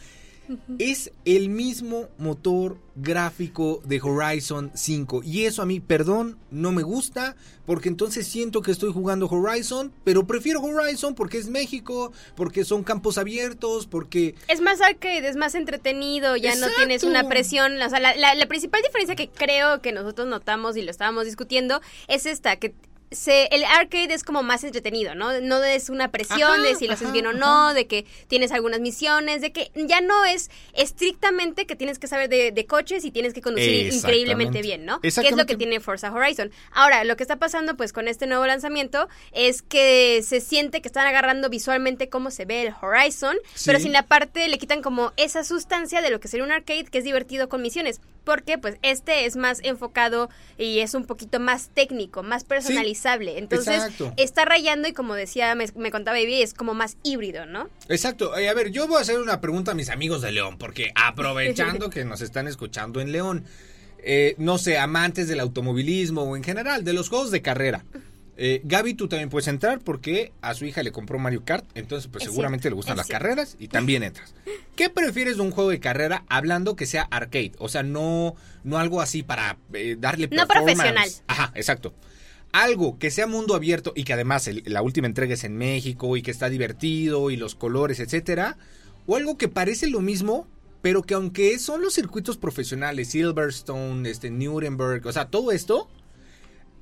[0.78, 5.22] Es el mismo motor gráfico de Horizon 5.
[5.24, 7.36] Y eso a mí, perdón, no me gusta.
[7.64, 9.92] Porque entonces siento que estoy jugando Horizon.
[10.04, 12.12] Pero prefiero Horizon porque es México.
[12.34, 13.86] Porque son campos abiertos.
[13.86, 17.80] Porque Es más arcade, es más entretenido, ya no tienes una presión.
[17.80, 21.24] O sea, la, la- la principal diferencia que creo que nosotros notamos y lo estábamos
[21.24, 22.74] discutiendo es esta, que
[23.14, 25.40] se, el arcade es como más entretenido, ¿no?
[25.40, 28.52] No es una presión Ajá, de si lo haces bien o no, de que tienes
[28.52, 33.04] algunas misiones, de que ya no es estrictamente que tienes que saber de, de coches
[33.04, 35.00] y tienes que conducir increíblemente bien, ¿no?
[35.00, 36.50] Que es lo que tiene Forza Horizon.
[36.72, 40.88] Ahora, lo que está pasando pues con este nuevo lanzamiento es que se siente que
[40.88, 43.64] están agarrando visualmente cómo se ve el Horizon, Sí.
[43.66, 46.84] pero sin la parte le quitan como esa sustancia de lo que sería un arcade
[46.84, 51.40] que es divertido con misiones, porque pues este es más enfocado y es un poquito
[51.40, 53.38] más técnico, más personalizable.
[53.38, 54.12] Entonces, exacto.
[54.16, 57.68] está rayando y como decía, me, me contaba Baby, es como más híbrido, ¿no?
[57.88, 58.36] Exacto.
[58.36, 60.92] Eh, a ver, yo voy a hacer una pregunta a mis amigos de León, porque
[60.94, 63.44] aprovechando que nos están escuchando en León,
[63.98, 67.84] eh, no sé, amantes del automovilismo o en general de los juegos de carrera.
[68.44, 72.08] Eh, Gaby, tú también puedes entrar porque a su hija le compró Mario Kart, entonces
[72.10, 73.22] pues Es seguramente cierto, le gustan es las cierto.
[73.22, 74.34] carreras y también entras.
[74.74, 77.52] ¿Qué prefieres de un juego de carrera hablando que sea arcade?
[77.58, 81.08] O sea, no, no algo así para eh, darle No profesional.
[81.28, 81.94] Ajá, exacto.
[82.50, 86.16] Algo que sea mundo abierto y que además el- la última entrega es en México
[86.16, 88.58] y que está divertido y los colores, etcétera.
[89.06, 90.48] O algo que parece lo mismo,
[90.82, 95.88] pero que aunque son los circuitos profesionales, Silverstone, este, Nuremberg, o sea, todo esto,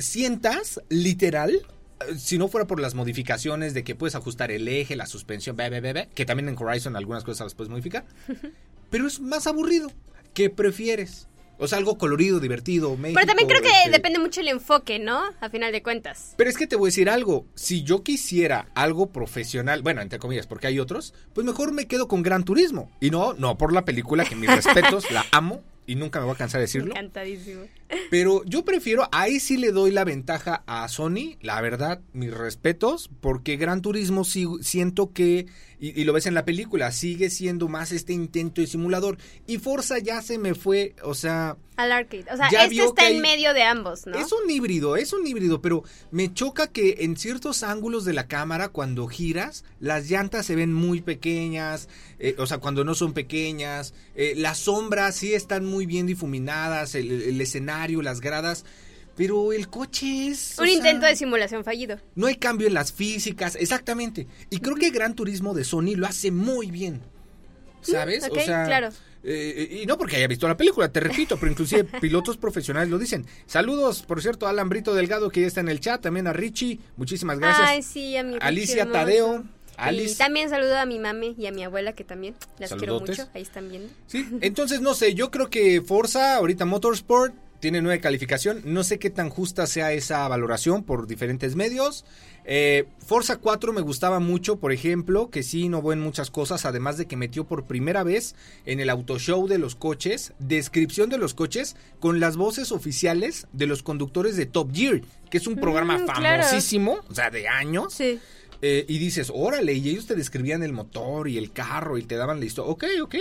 [0.01, 4.97] sientas literal, eh, si no fuera por las modificaciones de que puedes ajustar el eje,
[4.97, 8.05] la suspensión, bla, bla, bla, bla, que también en Horizon algunas cosas las puedes modificar,
[8.91, 9.91] pero es más aburrido.
[10.35, 11.27] ¿Qué prefieres?
[11.63, 14.99] O sea, algo colorido, divertido, México, Pero también creo que este- depende mucho el enfoque,
[14.99, 15.21] ¿no?
[15.41, 16.33] A final de cuentas.
[16.39, 17.45] pero es que te voy a decir algo.
[17.55, 22.09] Si yo quisiera algo profesional, bueno, entre comillas, porque hay otros, pues mejor me quedo
[22.09, 22.91] con Gran Turismo.
[23.01, 26.35] Y no, no por la película, que mis respetos, la amo y nunca me voy
[26.37, 26.93] a cansar de decirlo.
[26.93, 27.63] Encantadísimo.
[28.11, 33.11] Pero yo prefiero, ahí sí le doy la ventaja a Sony, la verdad, mis respetos,
[33.21, 35.47] porque Gran Turismo sí, siento que,
[35.81, 39.19] y, y lo ves en la película, sigue siendo más este intento de simulador.
[39.49, 42.27] Y Forza ya se me fue, o sea, Al arcade.
[42.33, 44.19] O sea, Ya este está en medio de ambos, ¿no?
[44.19, 48.27] Es un híbrido, es un híbrido, pero me choca que en ciertos ángulos de la
[48.27, 51.89] cámara, cuando giras, las llantas se ven muy pequeñas,
[52.19, 56.95] eh, o sea, cuando no son pequeñas, eh, las sombras sí están muy bien difuminadas,
[56.95, 58.65] el, el escenario, las gradas,
[59.17, 60.57] pero el coche es...
[60.59, 61.99] Un sea, intento de simulación fallido.
[62.15, 64.27] No hay cambio en las físicas, exactamente.
[64.51, 67.03] Y creo que Gran Turismo de Sony lo hace muy bien.
[67.83, 68.25] ¿Sabes?
[68.25, 68.91] ok, o sea, claro.
[69.23, 72.99] Eh, y no porque haya visto la película, te repito, pero inclusive pilotos profesionales lo
[72.99, 73.27] dicen.
[73.47, 76.33] Saludos, por cierto, a Alan Brito Delgado que ya está en el chat, también a
[76.33, 77.69] Richie, muchísimas gracias.
[77.69, 78.99] Ay, sí, a mi Alicia hermoso.
[78.99, 79.45] Tadeo,
[79.93, 83.17] Y también saludo a mi mami y a mi abuela que también las Saludotes.
[83.17, 83.31] quiero mucho.
[83.35, 83.93] Ahí están viendo.
[84.07, 88.63] Sí, entonces no sé, yo creo que Forza, ahorita Motorsport, tiene nueva calificación.
[88.65, 92.05] No sé qué tan justa sea esa valoración por diferentes medios.
[92.47, 96.97] Eh, Forza 4 me gustaba mucho, por ejemplo, que sí innovó en muchas cosas, además
[96.97, 101.35] de que metió por primera vez en el autoshow de los coches, descripción de los
[101.35, 105.99] coches con las voces oficiales de los conductores de Top Gear, que es un programa
[105.99, 106.43] Mm, claro.
[106.43, 107.93] famosísimo, o sea, de años.
[107.93, 108.19] Sí.
[108.63, 112.17] Eh, y dices, órale, y ellos te describían el motor y el carro y te
[112.17, 112.71] daban la historia.
[112.73, 113.15] Ok, ok.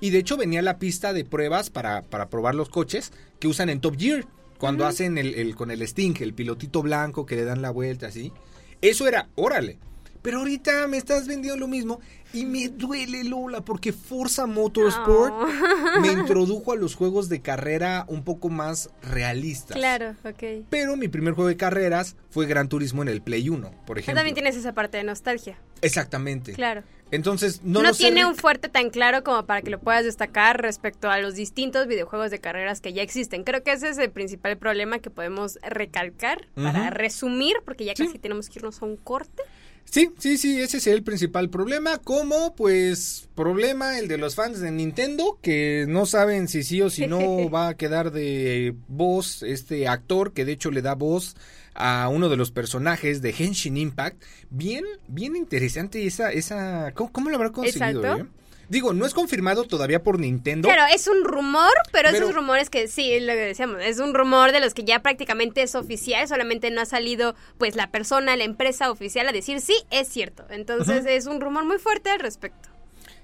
[0.00, 3.68] Y de hecho venía la pista de pruebas para, para probar los coches que usan
[3.68, 4.24] en Top Gear.
[4.58, 8.06] Cuando hacen el, el- con el Sting, el pilotito blanco que le dan la vuelta
[8.06, 8.32] así.
[8.80, 9.78] Eso era, órale.
[10.26, 12.00] Pero ahorita me estás vendiendo lo mismo
[12.32, 15.46] y me duele Lola porque Forza Motorsport Oh.
[16.00, 19.76] me introdujo a los juegos de carrera un poco más realistas.
[19.76, 20.66] Claro, ok.
[20.68, 24.16] Pero mi primer juego de carreras fue Gran Turismo en el Play 1, por ejemplo.
[24.18, 25.56] también tienes esa parte de nostalgia.
[25.80, 26.52] Exactamente.
[26.54, 26.82] Claro.
[27.12, 30.60] Entonces, no, No, sé, tiene un fuerte tan claro como para que lo puedas destacar
[30.60, 33.44] respecto a los distintos videojuegos de carreras que ya existen.
[33.44, 38.06] Creo que ese es el principal problema que podemos recalcar para resumir, porque ya Sí.
[38.06, 39.42] casi tenemos que irnos a un corte.
[39.90, 41.98] Sí, sí, sí, ese es el principal problema.
[41.98, 46.90] Como, pues, problema el de los fans de Nintendo, que no saben si sí o
[46.90, 47.20] si no
[47.50, 51.36] va a quedar de voz este actor, que de hecho le da voz
[51.74, 54.22] a uno de los personajes de Henshin Impact.
[54.50, 58.16] Bien, bien interesante esa, esa, ¿cómo, cómo lo habrá conseguido?
[58.16, 58.26] Eh?
[58.68, 60.68] Digo, no es confirmado todavía por Nintendo.
[60.68, 64.12] Claro, es un rumor, pero, Pero- esos rumores que sí, lo que decíamos, es un
[64.12, 68.36] rumor de los que ya prácticamente es oficial, solamente no ha salido pues la persona,
[68.36, 70.44] la empresa oficial a decir sí, es cierto.
[70.50, 72.68] Entonces es un rumor muy fuerte al respecto.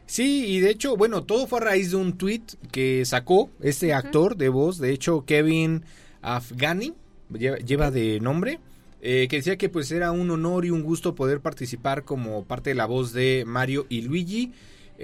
[0.07, 3.95] Sí, y de hecho, bueno, todo fue a raíz de un tweet que sacó este
[3.95, 5.85] actor de voz, de hecho, Kevin
[6.21, 6.95] Afghani,
[7.33, 8.61] lleva, lleva de nombre,
[9.01, 12.71] eh, que decía que pues era un honor y un gusto poder participar como parte
[12.71, 14.53] de la voz de Mario y Luigi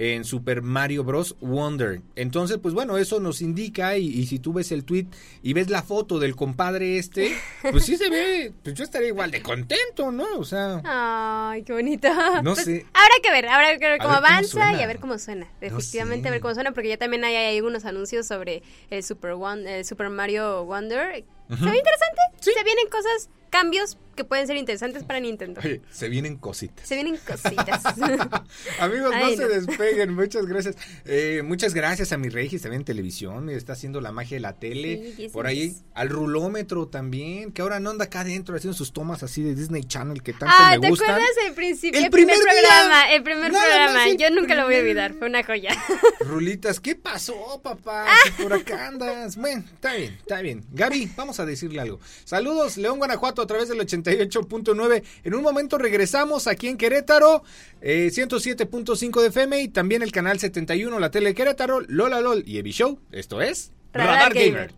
[0.01, 1.35] en Super Mario Bros.
[1.41, 2.01] Wonder.
[2.15, 5.07] Entonces, pues bueno, eso nos indica, y, y si tú ves el tweet
[5.43, 7.35] y ves la foto del compadre este,
[7.69, 10.37] pues sí se ve, pues yo estaría igual de contento, ¿no?
[10.37, 10.81] O sea...
[10.85, 12.07] Ay, qué bonito.
[12.43, 12.85] No Pues, sé.
[12.93, 15.47] Habrá que ver, habrá que ver cómo ver avanza y a ver cómo suena.
[15.59, 19.33] Efectivamente, a ver cómo suena, porque ya también hay, hay algunos anuncios sobre el Super,
[19.67, 21.25] el Super Mario Wonder.
[21.57, 22.21] Se ve interesante.
[22.39, 25.61] Se vienen cosas, cambios que pueden ser interesantes para Nintendo.
[25.63, 26.85] Oye, se vienen cositas.
[26.87, 27.83] Se vienen cositas.
[28.79, 30.75] Amigos, no se despeguen, muchas gracias.
[31.05, 34.53] Eh, muchas gracias a mi Regis también en televisión, está haciendo la magia de la
[34.59, 35.13] tele.
[35.15, 39.23] Sí, Por ahí al rulómetro también, que ahora no anda acá adentro haciendo sus tomas
[39.23, 41.11] así de Disney Channel que tanto Ah, me ¿te gustan.
[41.11, 41.97] acuerdas el principio?
[41.99, 42.61] El El, primer, primer día.
[42.69, 44.07] programa, el primer programa.
[44.09, 45.71] el Yo nunca lo voy a olvidar, fue una joya.
[46.19, 48.05] Rulitas, ¿qué pasó, papá?
[48.37, 49.37] Por acá andas.
[49.37, 50.65] Bueno, está bien, está bien.
[50.71, 51.99] Gaby, vamos a decirle algo.
[52.25, 55.03] Saludos, León Guanajuato, a través del 88.9.
[55.23, 57.43] En un momento regresamos aquí en Querétaro,
[57.81, 62.43] eh, 107.5 de FM y también el canal 71, la tele de Querétaro, Lola LOL
[62.45, 62.99] y Evi Show.
[63.11, 64.71] Esto es Radar Gamer.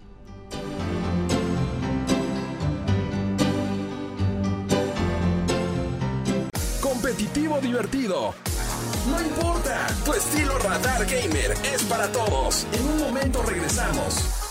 [6.82, 8.34] Competitivo divertido.
[9.10, 12.68] No importa, tu estilo Radar Gamer es para todos.
[12.74, 14.51] En un momento regresamos.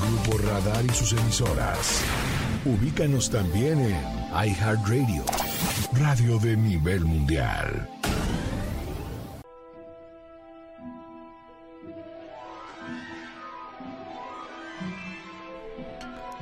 [0.00, 2.02] Grupo Radar y sus emisoras.
[2.64, 3.96] Ubícanos también en
[4.32, 5.24] iHeartRadio,
[5.92, 7.88] radio de nivel mundial.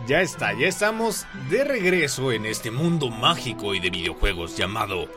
[0.06, 5.08] Ya está, ya estamos de regreso en este mundo mágico y de videojuegos llamado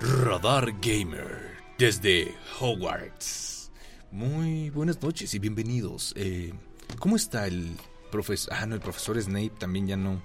[0.00, 3.70] Radar Gamer desde Hogwarts.
[4.10, 6.12] Muy buenas noches y bienvenidos.
[6.16, 6.52] Eh,
[6.98, 7.72] ¿Cómo está el
[8.10, 8.54] profesor?
[8.54, 10.22] Ah, no, el profesor Snape también ya no.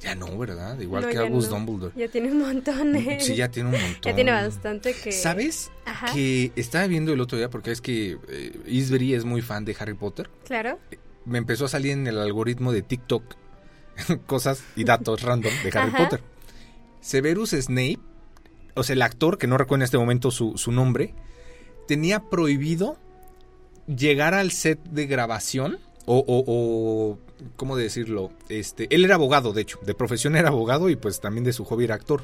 [0.00, 0.78] Ya no, ¿verdad?
[0.80, 1.56] Igual No, que Albus no.
[1.58, 1.92] Dumbledore.
[1.94, 2.96] Ya tiene un montón.
[2.96, 3.18] eh.
[3.20, 4.00] Sí, ya tiene un montón.
[4.02, 5.12] Ya tiene bastante que...
[5.12, 5.70] ¿Sabes?
[5.84, 6.12] Ajá.
[6.14, 9.76] Que estaba viendo el otro día, porque es que eh, Isbury es muy fan de
[9.78, 10.30] Harry Potter.
[10.46, 10.78] Claro.
[11.26, 13.22] Me empezó a salir en el algoritmo de TikTok
[14.26, 15.98] cosas y datos random de Harry Ajá.
[15.98, 16.22] Potter.
[17.02, 17.98] Severus Snape,
[18.74, 21.14] o sea, el actor, que no recuerdo en este momento su, su nombre,
[21.88, 22.96] tenía prohibido
[23.86, 25.78] llegar al set de grabación
[26.12, 26.44] o, o-
[27.12, 27.18] o,
[27.56, 28.30] ¿cómo decirlo?
[28.48, 31.64] Este, él era abogado, de hecho, de profesión era abogado y pues también de su
[31.64, 32.22] hobby era actor.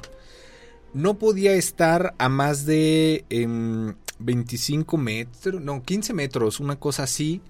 [0.93, 7.41] No podía estar a más de em, 25 metros, no, 15 metros, una cosa así,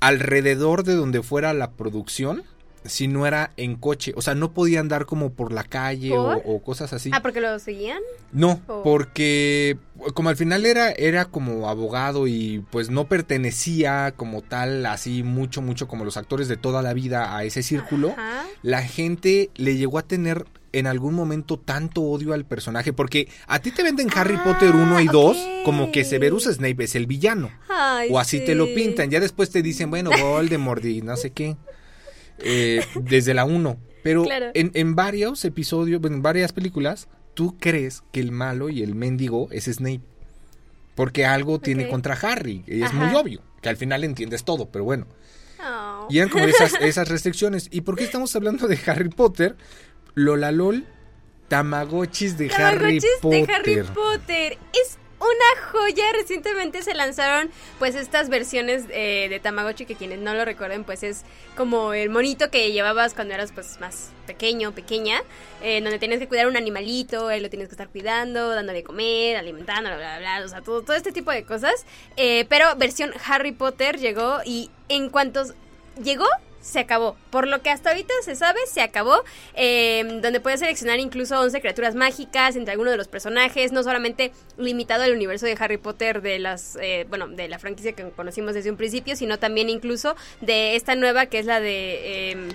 [0.00, 2.42] alrededor de donde fuera la producción,
[2.84, 4.12] si no era en coche.
[4.16, 6.42] O sea, no podía andar como por la calle o, ¿Por?
[6.46, 7.10] o cosas así.
[7.12, 8.00] Ah, porque lo seguían.
[8.32, 8.82] No, Oh.
[8.82, 9.76] porque
[10.14, 15.62] como al final era, era como abogado y pues no pertenecía como tal así mucho,
[15.62, 18.44] mucho como los actores de toda la vida a ese círculo, Ajá.
[18.62, 23.58] la gente le llegó a tener en algún momento tanto odio al personaje, porque a
[23.58, 25.64] ti te venden Harry Ah, Potter 1 y 2 ok.
[25.64, 27.50] como que Severus Snape es el villano.
[27.68, 28.44] Ay, O así sí.
[28.44, 29.10] te lo pintan.
[29.10, 31.56] Ya después te dicen, bueno, Voldemort y no sé qué.
[32.42, 33.78] Eh, desde la 1.
[34.02, 34.46] Pero Claro.
[34.54, 39.48] en, en varios episodios, en varias películas, tú crees que el malo y el mendigo
[39.52, 40.00] es Snape.
[40.94, 42.64] Porque algo tiene contra Harry.
[42.66, 42.96] Y es Ajá.
[43.06, 43.42] muy obvio.
[43.62, 45.06] Que al final entiendes todo, pero bueno.
[45.62, 46.06] Oh.
[46.10, 47.68] Y eran como esas, esas restricciones.
[47.70, 49.56] ¿Y por qué estamos hablando de Harry Potter?
[50.14, 50.86] Lola LOL,
[51.48, 53.46] Tamagotchis de Harry Potter.
[53.46, 54.58] de Harry Potter.
[54.72, 56.12] Es una joya.
[56.12, 61.02] Recientemente se lanzaron pues estas versiones eh, de Tamagotchi que quienes no lo recuerden pues
[61.02, 61.22] es
[61.56, 65.22] como el monito que llevabas cuando eras pues más pequeño, pequeña,
[65.62, 69.36] eh, donde tienes que cuidar un animalito, él lo tienes que estar cuidando, dándole comer,
[69.36, 71.84] alimentando, bla, bla, bla, o sea, todo, todo este tipo de cosas.
[72.16, 75.42] Eh, pero versión Harry Potter llegó y en cuanto
[76.02, 76.26] llegó,
[76.60, 77.16] se acabó.
[77.30, 79.22] Por lo que hasta ahorita se sabe, se acabó.
[79.54, 83.72] eh, donde puedes seleccionar incluso 11 criaturas mágicas entre algunos de los personajes.
[83.72, 87.92] No solamente limitado al universo de Harry Potter de las, eh, bueno, de la franquicia
[87.92, 92.32] que conocimos desde un principio, sino también incluso de esta nueva que es la de...
[92.32, 92.48] eh,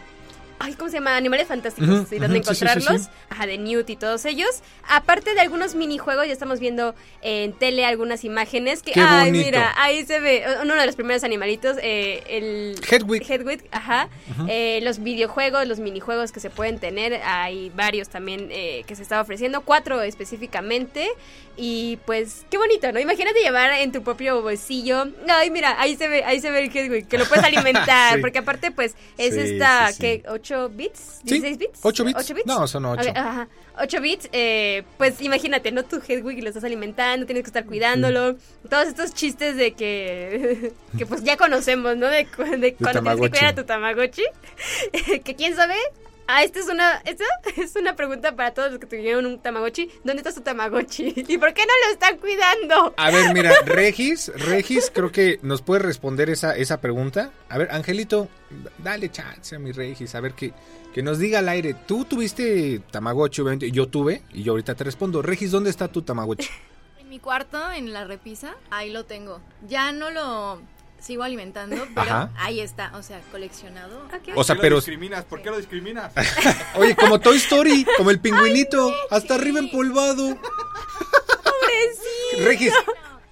[0.58, 1.16] Ay, ¿cómo se llama?
[1.18, 1.90] Animales fantásticos.
[1.90, 3.02] Ujú, y dónde sí, sí, encontrarlos.
[3.04, 3.10] sí.
[3.30, 4.50] Ajá, de Newt y todos ellos.
[4.88, 8.92] Aparte de algunos minijuegos, ya estamos viendo en tele algunas imágenes que.
[8.94, 9.46] Qué ay, bonito.
[9.46, 11.78] mira, ahí se ve uno de los primeros animalitos.
[11.82, 12.76] eh, el.
[12.90, 13.30] Hedwig.
[13.30, 14.08] Hedwig, ajá.
[14.48, 17.22] Eh, los videojuegos, los minijuegos que se pueden tener.
[17.24, 19.62] Hay varios también eh, que se está ofreciendo.
[19.62, 21.10] Cuatro específicamente.
[21.58, 23.00] Y pues, qué bonito, ¿no?
[23.00, 25.08] Imagínate llevar en tu propio bolsillo.
[25.30, 28.20] Ay, mira, ahí se ve, ahí se ve el Hedwig, que lo puedes alimentar.
[28.20, 31.22] Porque aparte, pues, es esta, que ¿8 bits?
[31.26, 31.80] Sí, ¿16 bits?
[31.82, 32.20] 8 bits.
[32.20, 32.46] ¿8 bits?
[32.48, 33.10] No, son 8.
[33.10, 33.48] Ok, Ajá.
[33.82, 35.84] 8 bits, eh, pues imagínate, ¿no?
[35.84, 38.36] Tu Hedwig lo estás alimentando, tienes que estar cuidándolo.
[38.70, 42.08] Todos estos chistes de que, que pues ya conocemos, ¿no?
[42.08, 44.24] De, cu- de cuando tienes que cuidar a tu Tamagotchi.
[45.24, 45.76] que quién sabe.
[46.28, 47.24] Ah, esta es una, esta
[47.58, 49.92] es una pregunta para todos los que tuvieron un Tamagotchi.
[50.04, 51.14] ¿Dónde está tu Tamagotchi?
[51.28, 52.94] ¿Y por qué no lo están cuidando?
[52.98, 57.32] A ver, mira, Regis, Regis, creo que nos puede responder esa, esa pregunta.
[57.50, 58.28] A ver, Angelito,
[58.80, 60.52] dale chance a mi Regis, a ver que,
[60.94, 61.76] que nos diga al aire.
[61.86, 65.22] Tú tuviste Tamagotchi, obviamente, yo tuve, y yo ahorita te respondo.
[65.22, 66.50] Regis, ¿dónde está tu Tamagotchi?
[67.00, 69.42] En mi cuarto, en la repisa, ahí lo tengo.
[69.68, 70.60] Ya no lo
[71.06, 72.30] sigo alimentando, pero Ajá.
[72.36, 74.08] ahí está, o sea, coleccionado.
[74.36, 75.24] O sea, ¿Por qué pero, lo discriminas?
[75.26, 76.12] ¿Por qué lo discriminas?
[76.76, 80.36] oye, como Toy Story, como el pingüinito, hasta arriba empolvado.
[81.44, 82.46] Pobrecito.
[82.46, 82.74] Regis,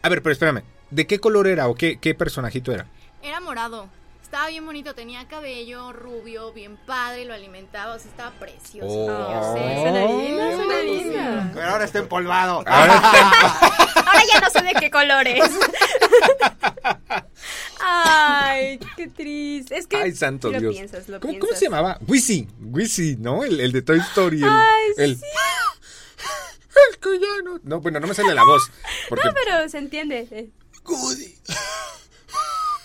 [0.04, 2.86] a ver, pero espérame, ¿de qué color era o qué, qué personajito era?
[3.24, 3.90] Era morado.
[4.22, 8.88] Estaba bien bonito, tenía cabello rubio, bien padre, lo alimentaba, o sea, estaba precioso.
[8.88, 9.08] Oh.
[9.08, 11.52] No sé, suena lindo, suena lindo.
[11.54, 12.64] Pero ahora está empolvado.
[12.68, 15.44] Ahora ya no sé de qué colores.
[17.86, 19.78] Ay, qué triste.
[19.78, 20.74] Es que Ay, santo lo Dios.
[20.74, 21.48] piensas, lo ¿Cómo, piensas.
[21.50, 22.00] cómo se llamaba?
[22.08, 23.44] Wizzy, Wizzy, ¿no?
[23.44, 24.38] El, el de Toy Story.
[24.42, 25.24] El, Ay, el- sí.
[26.92, 27.60] El que ya no...
[27.64, 28.72] No, bueno, no me sale la voz.
[29.10, 29.28] Porque...
[29.28, 30.28] No, pero se entiende.
[30.32, 30.50] eh.
[30.84, 31.36] Goody.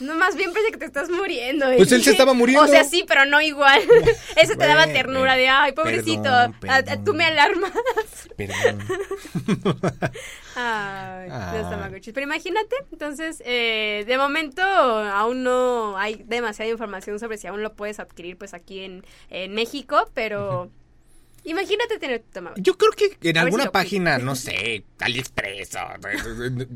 [0.00, 1.66] No, más bien parece que te estás muriendo.
[1.76, 2.64] Pues él se estaba muriendo.
[2.64, 3.80] O sea, sí, pero no igual.
[4.36, 7.04] Ese te daba ternura de, ay, pobrecito, perdón, a- a- perdón.
[7.04, 7.72] tú me alarmas.
[8.36, 8.78] Perdón.
[10.56, 11.68] Ay, los Ah.
[11.70, 12.12] Tamagotchis.
[12.14, 17.74] Pero imagínate, entonces, eh, de momento aún no hay demasiada información sobre si aún lo
[17.74, 20.70] puedes adquirir pues aquí en, en México, pero
[21.50, 22.62] imagínate tener tu Tamagotchi.
[22.62, 25.78] Yo creo que en si alguna página, no sé, AliExpress, o,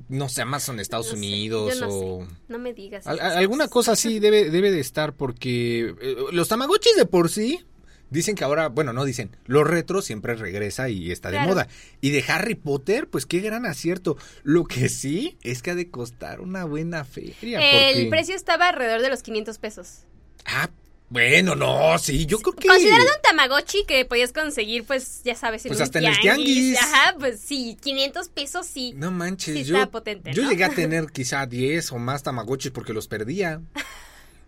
[0.08, 2.24] no sé, Amazon Estados No sé, Unidos no o...
[2.26, 2.32] sé.
[2.48, 3.06] No me digas.
[3.06, 7.64] Alguna cosa así debe, debe de estar porque eh, los tamagotchis de por sí
[8.10, 11.48] dicen que ahora, bueno, no dicen, lo retro siempre regresa y está de Claro.
[11.48, 11.68] moda.
[12.02, 14.18] Y de Harry Potter, pues qué gran acierto.
[14.42, 17.58] Lo que sí es que ha de costar una buena feria.
[17.60, 20.00] El porque- precio estaba alrededor de los 500 pesos.
[20.44, 20.68] Ah,
[21.12, 22.68] bueno, no, sí, yo creo que...
[22.68, 26.18] Considerando un Tamagotchi que podías conseguir, pues ya sabes, en Pues un hasta en el
[26.18, 26.78] tianguis.
[26.78, 28.94] Ajá, pues sí, 500 pesos sí.
[28.96, 32.70] No manches, Sí yo, está potente, yo llegué a tener quizá 10 o más tamagotchis
[32.70, 33.60] porque los perdía.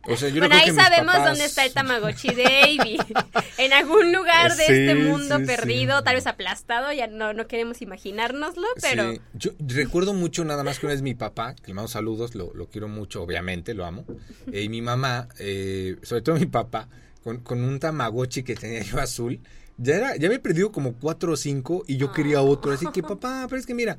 [0.07, 2.99] O sea, yo bueno, ahí sabemos papás- dónde está el Tamagotchi Avi.
[3.59, 6.05] en algún lugar de Sí, este mundo sí, perdido, sí.
[6.05, 10.79] tal vez aplastado, ya no, no queremos imaginárnoslo, pero Sí, yo recuerdo mucho nada más
[10.79, 13.85] que una vez mi papá, que le mando saludos, lo, lo quiero mucho, obviamente, lo
[13.87, 14.05] amo.
[14.53, 16.88] Eh, y mi mamá, eh, sobre todo mi papá,
[17.23, 19.40] con, con un tamagotchi que tenía yo azul,
[19.79, 22.73] ya era, ya había perdido como cuatro o cinco y yo quería otro.
[22.73, 23.97] Así que, papá, pero es que mira,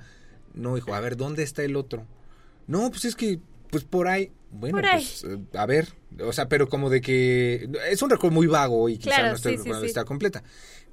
[0.54, 2.06] no, hijo, a ver, ¿dónde está el otro?
[2.68, 3.40] No, pues es que,
[3.72, 4.32] pues por ahí.
[4.60, 5.88] Bueno, pues eh, a ver,
[6.22, 9.36] o sea, pero como de que es un recuerdo muy vago y quizá Claro, no
[9.36, 9.86] estoy sí, sí.
[9.86, 10.44] está completa.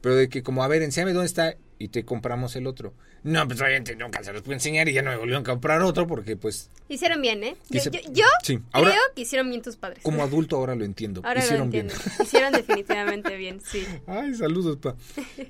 [0.01, 2.95] Pero de que como, a ver, enséñame dónde está y te compramos el otro.
[3.25, 5.81] No, pues obviamente nunca se los pude enseñar y ya no me volvieron a comprar
[5.83, 7.57] otro porque pues hicieron bien, ¿eh?
[7.71, 10.01] Yo, Quise- yo- yo sí, ahora- creo que hicieron bien tus padres.
[10.03, 11.21] como adulto ahora lo entiendo.
[11.25, 11.89] Ahora Hicieron lo bien.
[12.21, 13.85] Hicieron definitivamente bien, sí.
[14.07, 14.97] Ay, saludos, pa.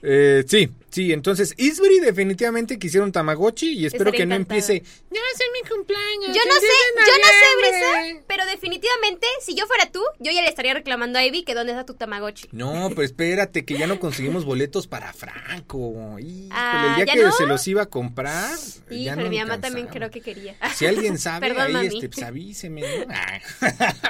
[0.02, 4.80] Eh, sí, sí, entonces Isbury definitivamente quisieron Tamagotchi y espero Estaría que no empiece.
[5.10, 6.26] Ya va a ser mi cumpleaños.
[6.36, 8.02] Yo no sé, 10 de yo no sé, noviembre".
[8.12, 11.54] Brisa, pero definitivamente, si yo fuera tú, yo ya le estaría reclamando a Evi que
[11.54, 12.48] dónde está tu Tamagotchi.
[12.52, 16.18] No, pero espérate, que ya no conseguimos boletos para Franco.
[16.22, 17.32] Híjole, Ah, el día ¿ya que no?
[17.32, 18.50] se los iba a comprar.
[18.90, 20.56] ya Híjole, no mi mamá también creo que quería.
[20.74, 21.86] Si alguien sabe, Perdón, ahí mami.
[21.88, 22.86] este, pues avíseme, ¿no?
[23.14, 23.94] Ah.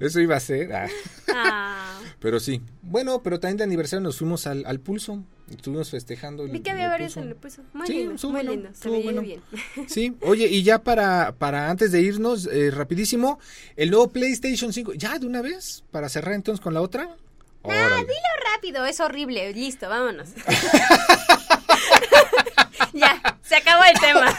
[0.00, 0.72] Eso iba a ser.
[0.72, 0.88] ah.
[1.32, 2.00] Ah.
[2.20, 2.60] Pero sí.
[2.82, 5.24] Bueno, pero también de aniversario nos fuimos al, al pulso.
[5.50, 6.44] Estuvimos festejando.
[6.44, 7.20] el- Vi que el había varios Pulso.
[7.24, 7.62] en el puesto.
[7.72, 8.68] Muy Sí, lindo, muy bueno, lindo.
[8.74, 9.22] Se bueno.
[9.22, 9.40] bien.
[9.86, 13.38] Sí, oye, y ya para, para antes de irnos, eh, rapidísimo,
[13.76, 14.92] el nuevo PlayStation 5.
[14.94, 15.84] ¿Ya de una vez?
[15.90, 17.16] Para cerrar entonces con la otra.
[17.64, 19.52] Ah, dilo rápido, es horrible.
[19.52, 20.28] Listo, vámonos.
[22.92, 24.38] ya, se acabó el tema.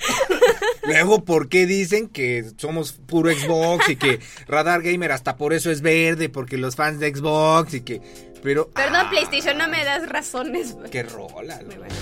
[0.84, 5.70] Luego, ¿por qué dicen que somos puro Xbox y que Radar Gamer hasta por eso
[5.70, 6.28] es verde?
[6.28, 8.00] Porque los fans de Xbox y que...
[8.42, 8.70] Pero...
[8.70, 10.76] Perdón, ah, PlayStation, no me das razones.
[10.90, 11.60] ¡Qué rola!
[11.64, 11.94] Muy bueno.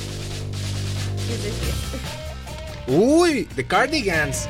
[2.86, 4.48] Uy, The Cardigans.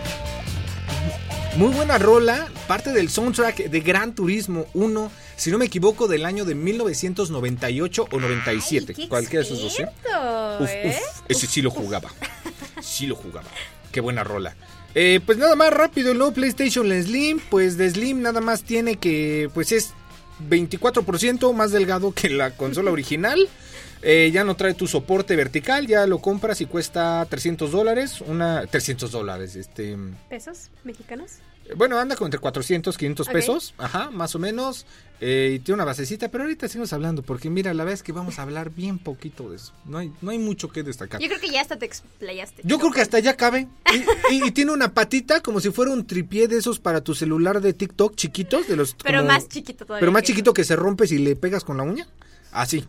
[1.57, 6.25] Muy buena rola, parte del soundtrack de Gran Turismo 1, si no me equivoco, del
[6.25, 8.95] año de 1998 o 97.
[8.97, 9.83] Ay, cualquiera de esos dos, ¿eh?
[9.83, 10.97] experto, Uf, ¿eh?
[10.99, 12.11] uf, ese sí lo jugaba.
[12.81, 13.49] Sí lo jugaba.
[13.93, 14.57] Qué buena rola.
[14.95, 18.97] Eh, pues nada más rápido, el nuevo PlayStation Slim, pues de Slim nada más tiene
[18.97, 19.93] que, pues es
[20.49, 23.49] 24% más delgado que la consola original.
[24.07, 28.21] Eh, ya no trae tu soporte vertical, ya lo compras y cuesta 300 dólares.
[28.21, 29.97] Una 300 dólares, este.
[30.29, 31.39] ¿Pesos mexicanos?
[31.77, 33.33] Bueno, anda con entre 400, 500 Ok.
[33.33, 34.87] pesos, ajá, más o menos.
[35.21, 38.13] Eh, y tiene una basecita, pero ahorita seguimos hablando, porque mira, la verdad es que
[38.13, 39.73] vamos a hablar bien poquito de eso.
[39.87, 41.21] No hay, no hay mucho que destacar.
[41.21, 42.63] Yo creo que ya hasta te explayaste.
[42.65, 43.67] Yo creo que hasta allá cabe.
[44.31, 47.15] Y, y- y tiene una patita como si fuera un tripié de esos para tu
[47.15, 50.01] celular de TikTok chiquitos, de los Pero como- más chiquito todavía.
[50.01, 52.07] Pero más que chiquito que se rompe si le pegas con la uña.
[52.53, 52.85] Así.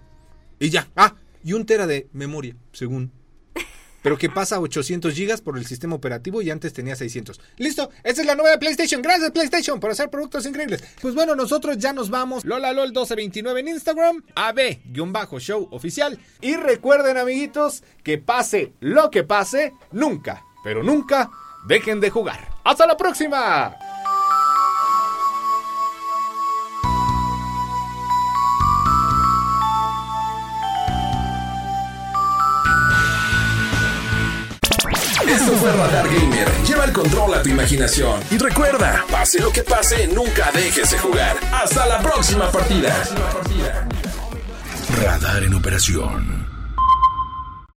[0.60, 0.90] Y ya.
[0.96, 3.12] Ah, y un tera de memoria, según.
[4.06, 7.42] Pero que pasa a 800 gigas por el sistema operativo y antes tenía 600.
[7.58, 9.02] Listo, esta es la nueva PlayStation.
[9.02, 10.84] Gracias PlayStation por hacer productos increíbles.
[11.02, 12.46] Pues bueno, nosotros ya nos vamos.
[12.46, 16.20] Lola LOL 1229 en Instagram, AB-show oficial.
[16.40, 21.32] Y recuerden amiguitos que pase lo que pase, nunca, pero nunca
[21.68, 22.48] dejen de jugar.
[22.64, 23.76] ¡Hasta la próxima!
[35.72, 36.48] Radar Gamer.
[36.68, 38.22] Lleva el control a tu imaginación.
[38.32, 41.38] Y recuerda, pase lo que pase, nunca dejes de jugar.
[41.52, 42.94] Hasta la próxima partida.
[45.02, 46.45] Radar en operación.